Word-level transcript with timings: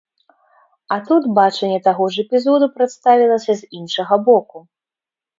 А 0.93 0.95
тут 1.09 1.23
бачанне 1.39 1.75
таго 1.87 2.07
ж 2.15 2.23
эпізоду 2.23 2.69
прадставілася 2.77 3.55
з 3.59 3.69
іншага 3.81 4.13
боку. 4.31 4.57